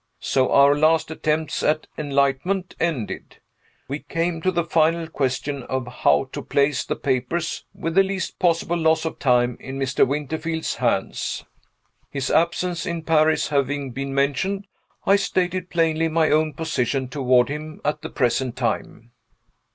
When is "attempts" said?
1.11-1.61